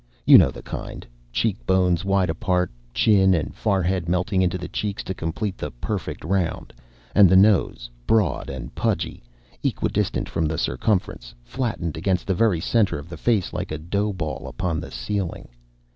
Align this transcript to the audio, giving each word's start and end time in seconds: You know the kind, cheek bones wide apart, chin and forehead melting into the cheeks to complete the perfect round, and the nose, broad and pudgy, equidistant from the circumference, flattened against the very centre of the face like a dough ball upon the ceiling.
You 0.25 0.39
know 0.39 0.49
the 0.49 0.63
kind, 0.63 1.05
cheek 1.31 1.63
bones 1.67 2.03
wide 2.03 2.31
apart, 2.31 2.71
chin 2.91 3.35
and 3.35 3.53
forehead 3.55 4.09
melting 4.09 4.41
into 4.41 4.57
the 4.57 4.67
cheeks 4.67 5.03
to 5.03 5.13
complete 5.13 5.59
the 5.59 5.69
perfect 5.69 6.25
round, 6.25 6.73
and 7.13 7.29
the 7.29 7.35
nose, 7.35 7.87
broad 8.07 8.49
and 8.49 8.73
pudgy, 8.73 9.21
equidistant 9.63 10.27
from 10.27 10.47
the 10.47 10.57
circumference, 10.57 11.35
flattened 11.43 11.97
against 11.97 12.25
the 12.25 12.33
very 12.33 12.59
centre 12.59 12.97
of 12.97 13.09
the 13.09 13.15
face 13.17 13.53
like 13.53 13.69
a 13.71 13.77
dough 13.77 14.11
ball 14.11 14.47
upon 14.47 14.79
the 14.79 14.89
ceiling. 14.89 15.49